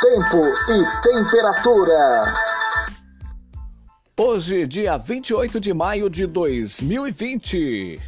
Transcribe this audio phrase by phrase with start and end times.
[0.00, 2.32] Tempo e temperatura.
[4.16, 8.00] Hoje, dia 28 de maio de 2020.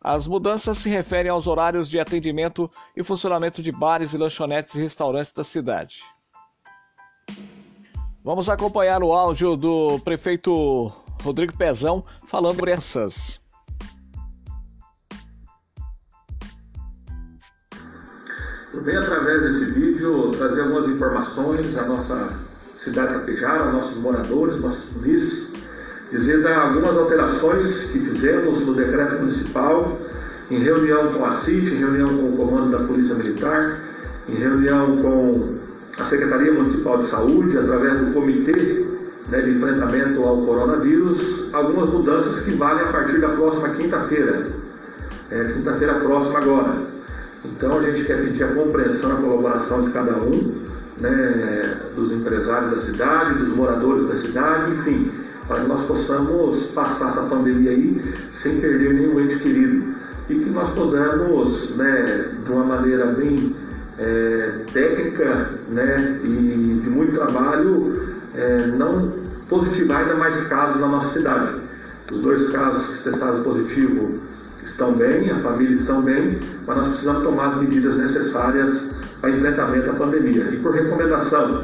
[0.03, 4.81] As mudanças se referem aos horários de atendimento e funcionamento de bares e lanchonetes e
[4.81, 6.03] restaurantes da cidade.
[8.25, 10.91] Vamos acompanhar o áudio do prefeito
[11.23, 13.41] Rodrigo Pezão falando sobre essas.
[18.73, 22.48] Eu venho através desse vídeo trazer algumas informações da nossa
[22.79, 25.50] cidade Tapejara, nossos moradores, nossos turistas,
[26.11, 29.98] dizer algumas alterações que fizemos no decreto municipal,
[30.50, 33.78] em reunião com a CIT, em reunião com o comando da Polícia Militar,
[34.28, 35.58] em reunião com
[35.98, 38.86] a Secretaria Municipal de Saúde, através do Comitê
[39.29, 44.46] né, de Enfrentamento ao Coronavírus, algumas mudanças que valem a partir da próxima quinta-feira,
[45.30, 46.74] é, quinta-feira próxima agora.
[47.45, 50.70] Então a gente quer pedir a compreensão e a colaboração de cada um,
[51.00, 55.11] né, dos empresários da cidade, dos moradores da cidade, enfim,
[55.48, 59.94] para que nós possamos passar essa pandemia aí sem perder nenhum ente querido
[60.28, 63.56] e que nós podamos, né, de uma maneira bem
[63.98, 69.12] é, técnica né, e de muito trabalho, é, não
[69.48, 71.55] positivar ainda mais casos na nossa cidade.
[72.12, 74.20] Os dois casos que testaram positivo
[74.70, 79.91] estão bem, a família estão bem, mas nós precisamos tomar as medidas necessárias para enfrentamento
[79.91, 80.51] à pandemia.
[80.53, 81.63] E por recomendação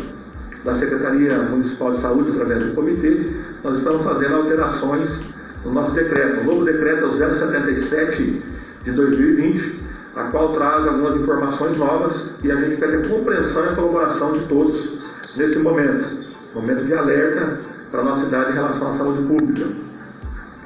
[0.65, 5.21] da Secretaria Municipal de Saúde, através do comitê, nós estamos fazendo alterações
[5.65, 6.41] no nosso decreto.
[6.41, 8.43] O novo decreto é o 077
[8.85, 9.81] de 2020,
[10.17, 14.33] a qual traz algumas informações novas e a gente pede a compreensão e a colaboração
[14.33, 15.07] de todos
[15.37, 17.57] nesse momento, momento de alerta
[17.91, 19.69] para a nossa cidade em relação à saúde pública.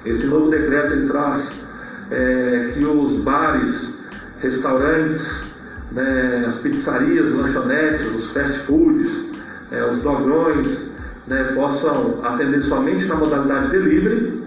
[0.04, 1.66] Esse novo decreto ele traz
[2.10, 3.98] é, que os bares,
[4.40, 5.54] restaurantes,
[5.92, 9.26] né, as pizzarias, lanchonetes, os fast foods,
[9.70, 10.90] é, os dogões
[11.26, 14.42] né, possam atender somente na modalidade delivery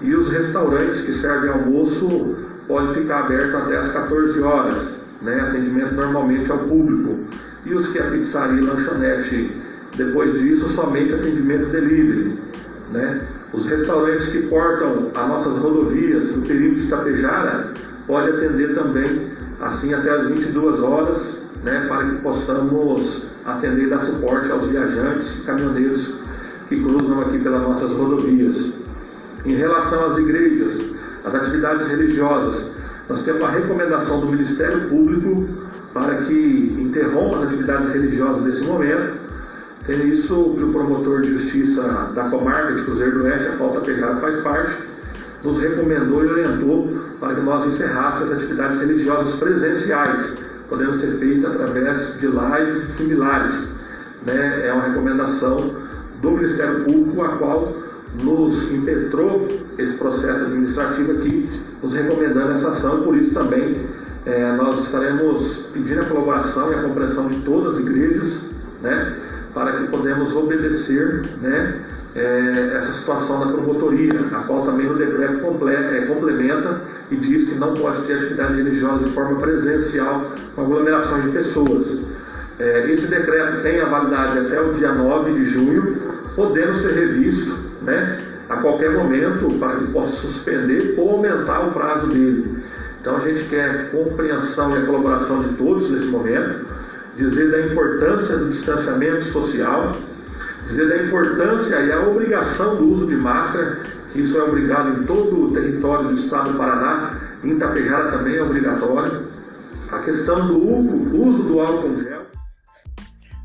[0.00, 5.94] e os restaurantes que servem almoço podem ficar abertos até as 14 horas, né, atendimento
[5.94, 7.24] normalmente ao público.
[7.64, 9.50] E os que a pizzaria e lanchonete,
[9.96, 12.38] depois disso, somente atendimento delivery.
[12.92, 13.26] Né?
[13.54, 17.72] Os restaurantes que portam as nossas rodovias no período de Itapejara
[18.06, 24.00] podem atender também assim até as 22 horas, né, para que possamos atender e dar
[24.00, 26.16] suporte aos viajantes e caminhoneiros
[26.68, 28.74] que cruzam aqui pelas nossas rodovias.
[29.44, 30.94] Em relação às igrejas,
[31.24, 32.70] as atividades religiosas,
[33.08, 35.48] nós temos uma recomendação do Ministério Público
[35.92, 39.12] para que interrompa as atividades religiosas nesse momento.
[39.86, 41.82] Tem isso que o promotor de justiça
[42.14, 44.74] da comarca de Cruzeiro do Oeste, a falta pegada faz parte,
[45.44, 50.38] nos recomendou e orientou para que nós encerrássemos as atividades religiosas presenciais
[50.68, 53.68] podendo ser feita através de lives similares.
[54.24, 54.68] Né?
[54.68, 55.74] É uma recomendação
[56.20, 57.72] do Ministério Público, a qual
[58.22, 61.48] nos impetrou esse processo administrativo aqui,
[61.82, 63.86] nos recomendando essa ação, por isso também
[64.24, 68.46] é, nós estaremos pedindo a colaboração e a compreensão de todas as igrejas,
[68.80, 69.16] né,
[69.54, 71.80] para que podemos obedecer né,
[72.16, 76.80] é, essa situação da promotoria, a qual também o decreto é, complementa
[77.10, 80.22] e diz que não pode ter atividade religiosa de forma presencial
[80.54, 82.00] com aglomerações de pessoas.
[82.58, 85.96] É, esse decreto tem a validade até o dia 9 de junho,
[86.36, 88.18] podendo ser revisto né,
[88.48, 92.62] a qualquer momento para que possa suspender ou aumentar o prazo dele.
[93.00, 96.64] Então a gente quer compreensão e a colaboração de todos nesse momento
[97.16, 99.92] dizer da importância do distanciamento social,
[100.66, 103.82] dizer da importância e a obrigação do uso de máscara,
[104.12, 108.36] que isso é obrigado em todo o território do estado do Paraná, em Itapejara também
[108.36, 109.28] é obrigatório.
[109.90, 112.24] A questão do uso do álcool gel.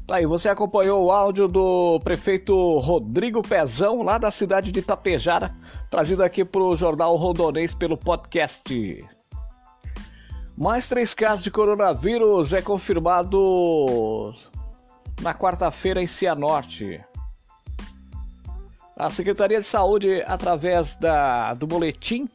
[0.08, 5.54] Tá aí, você acompanhou o áudio do prefeito Rodrigo Pezão, lá da cidade de Itapejara,
[5.92, 9.19] trazido aqui para o Jornal Rondonês pelo podcast.
[10.60, 14.34] Mais três casos de coronavírus é confirmado
[15.22, 17.00] na quarta-feira em Cianorte.
[18.98, 22.28] A Secretaria de Saúde, através da, do boletim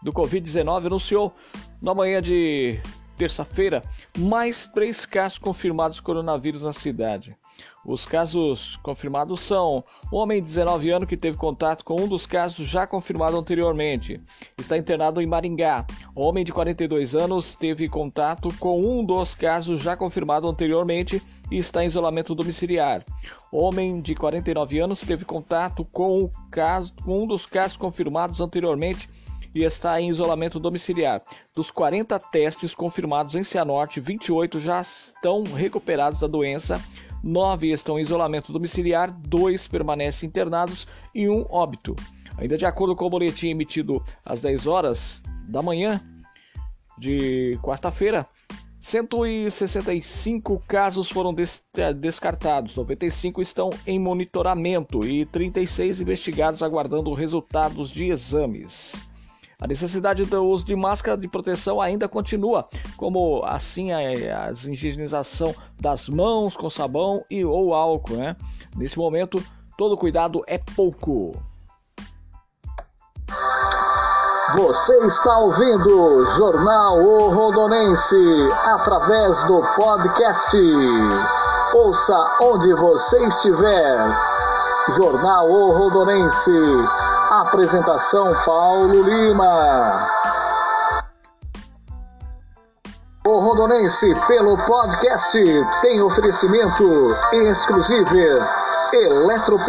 [0.00, 1.34] do Covid-19, anunciou
[1.82, 2.80] na manhã de
[3.22, 3.84] terça-feira,
[4.18, 7.36] mais três casos confirmados de coronavírus na cidade.
[7.84, 12.26] Os casos confirmados são um homem de 19 anos que teve contato com um dos
[12.26, 14.20] casos já confirmado anteriormente.
[14.58, 15.86] Está internado em Maringá.
[16.16, 21.84] Homem de 42 anos teve contato com um dos casos já confirmado anteriormente e está
[21.84, 23.04] em isolamento domiciliar.
[23.52, 29.08] Homem de 49 anos teve contato com, caso, com um dos casos confirmados anteriormente
[29.54, 31.22] e está em isolamento domiciliar.
[31.54, 36.80] Dos 40 testes confirmados em Cianorte, 28 já estão recuperados da doença,
[37.22, 41.94] 9 estão em isolamento domiciliar, 2 permanecem internados e um óbito.
[42.36, 46.00] Ainda de acordo com o boletim emitido às 10 horas da manhã
[46.98, 48.26] de quarta-feira,
[48.80, 51.64] 165 casos foram des
[52.00, 59.06] descartados, 95 estão em monitoramento e 36 investigados aguardando resultados de exames.
[59.62, 62.66] A necessidade do uso de máscara de proteção ainda continua,
[62.96, 68.34] como assim a, a higienização das mãos com sabão e ou álcool, né?
[68.76, 69.40] Nesse momento,
[69.78, 71.40] todo cuidado é pouco.
[74.56, 78.16] Você está ouvindo Jornal O Rondonense
[78.64, 80.56] através do podcast.
[81.72, 83.96] Ouça onde você estiver.
[84.96, 86.50] Jornal O Rondonense
[87.40, 90.06] Apresentação Paulo Lima.
[93.26, 95.42] O Rondonense, pelo podcast,
[95.80, 98.16] tem oferecimento exclusivo
[98.92, 99.66] Eletrop,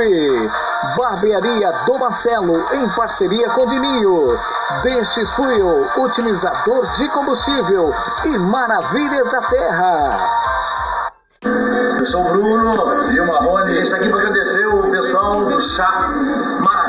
[0.97, 4.37] Barbearia do Marcelo, em parceria com Dininho,
[4.83, 7.93] Destes Fuel, Otimizador de Combustível
[8.25, 10.17] e Maravilhas da Terra.
[11.97, 16.09] Eu sou o Bruno e o Marrone, está aqui para agradecer o pessoal do chá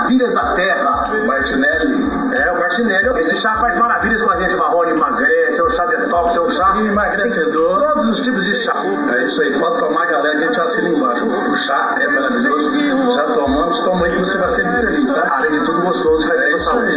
[0.04, 1.08] Maravilhas da Terra.
[1.26, 2.36] Martinelli.
[2.36, 3.20] É, o Martinelli.
[3.20, 6.50] Esse chá faz maravilhas com a gente, Marrone, emagrece, é um chá detox, é um
[6.50, 7.80] chá emagrecedor.
[7.80, 8.72] Todos os tipos de chá.
[9.14, 11.26] É isso aí, pode tomar, galera, que a gente assina embaixo.
[11.26, 13.14] O chá é maravilhoso.
[13.14, 15.36] Já tomamos, toma aí que você vai ser muito feliz, tá?
[15.36, 16.96] Além de tudo gostoso, vai ter pra saúde.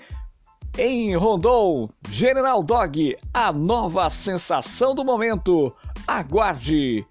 [0.80, 5.74] Em Rondon, General Dog, a nova sensação do momento.
[6.06, 7.04] Aguarde!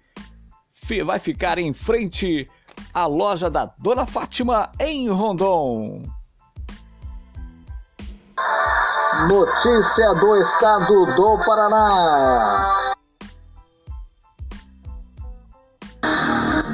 [1.04, 2.48] Vai ficar em frente
[2.94, 6.00] a loja da Dona Fátima em Rondon.
[9.28, 12.94] Notícia do Estado do Paraná.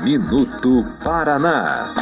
[0.04, 1.92] Minuto Paraná.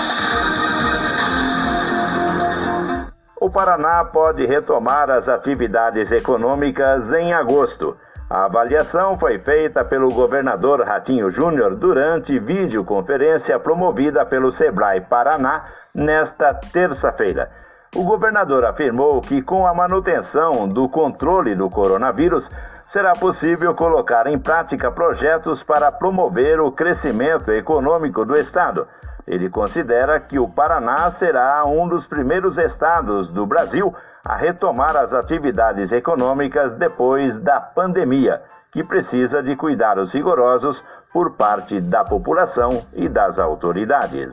[3.43, 7.97] O Paraná pode retomar as atividades econômicas em agosto.
[8.31, 16.55] A avaliação foi feita pelo governador Ratinho Júnior durante videoconferência promovida pelo Sebrae Paraná nesta
[16.55, 17.51] terça-feira.
[17.97, 22.45] O governador afirmou que, com a manutenção do controle do coronavírus,
[22.93, 28.87] será possível colocar em prática projetos para promover o crescimento econômico do Estado.
[29.27, 35.13] Ele considera que o Paraná será um dos primeiros estados do Brasil a retomar as
[35.13, 43.09] atividades econômicas depois da pandemia, que precisa de cuidados rigorosos por parte da população e
[43.09, 44.33] das autoridades.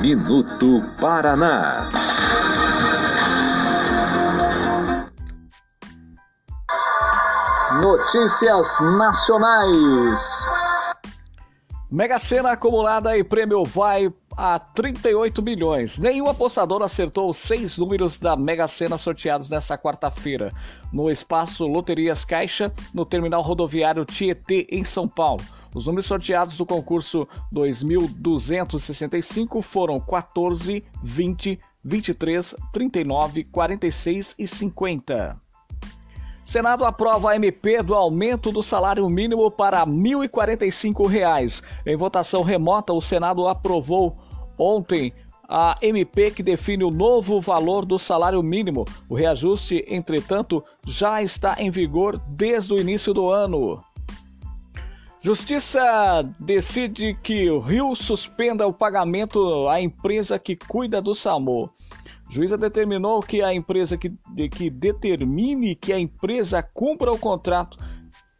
[0.00, 1.88] Minuto Paraná.
[7.82, 10.59] Notícias nacionais.
[11.92, 15.98] Mega Sena acumulada e prêmio vai a 38 milhões.
[15.98, 20.52] Nenhum apostador acertou os seis números da Mega Sena sorteados nesta quarta-feira,
[20.92, 25.42] no espaço Loterias Caixa, no terminal rodoviário Tietê, em São Paulo.
[25.74, 35.49] Os números sorteados do concurso 2265 foram 14, 20, 23, 39, 46 e 50.
[36.44, 41.62] Senado aprova a MP do aumento do salário mínimo para R$ 1.045.
[41.86, 44.16] Em votação remota, o Senado aprovou
[44.58, 45.12] ontem
[45.48, 48.84] a MP que define o novo valor do salário mínimo.
[49.08, 53.82] O reajuste, entretanto, já está em vigor desde o início do ano.
[55.22, 55.82] Justiça
[56.38, 61.68] decide que o Rio suspenda o pagamento à empresa que cuida do SAMU.
[62.30, 64.16] Juíza determinou que a empresa que,
[64.50, 67.76] que determine que a empresa cumpra o contrato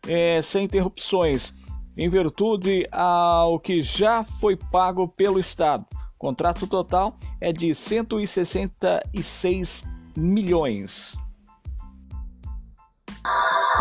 [0.07, 1.53] é, sem interrupções,
[1.97, 5.85] em virtude ao que já foi pago pelo Estado.
[6.15, 9.83] O contrato total é de 166
[10.17, 11.17] milhões.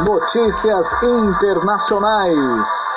[0.03, 2.88] Notícias internacionais.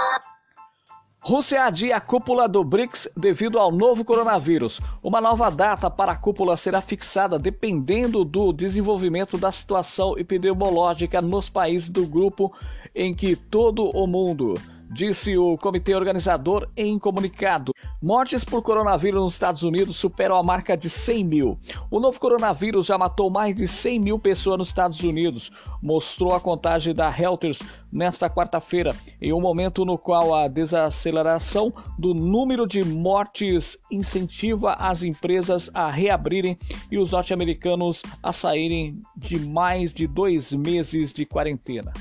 [1.24, 4.80] Rússia adia a cúpula do BRICS devido ao novo coronavírus.
[5.00, 11.48] Uma nova data para a cúpula será fixada dependendo do desenvolvimento da situação epidemiológica nos
[11.48, 12.52] países do grupo
[12.92, 14.54] em que todo o mundo
[14.90, 17.71] disse o comitê organizador em comunicado.
[18.02, 21.56] Mortes por coronavírus nos Estados Unidos superam a marca de 100 mil.
[21.88, 26.40] O novo coronavírus já matou mais de 100 mil pessoas nos Estados Unidos, mostrou a
[26.40, 27.60] contagem da Reuters
[27.92, 35.04] nesta quarta-feira, em um momento no qual a desaceleração do número de mortes incentiva as
[35.04, 36.58] empresas a reabrirem
[36.90, 41.92] e os norte-americanos a saírem de mais de dois meses de quarentena.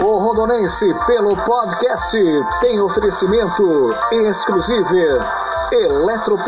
[0.00, 2.18] O Rondonense, pelo podcast,
[2.60, 4.94] tem oferecimento exclusivo
[5.72, 6.46] Eletrop,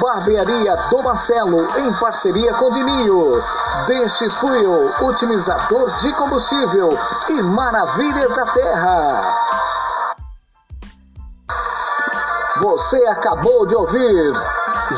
[0.00, 3.42] Barbearia do Marcelo, em parceria com Dininho,
[3.86, 6.98] Destes Fuel, otimizador de combustível
[7.30, 9.20] e Maravilhas da Terra.
[12.60, 14.32] Você acabou de ouvir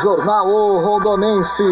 [0.03, 1.63] Jornal o Rondonense,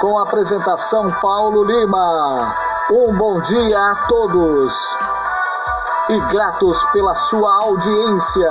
[0.00, 2.65] com apresentação Paulo Lima.
[2.88, 4.72] Um bom dia a todos
[6.08, 8.48] e gratos pela sua audiência.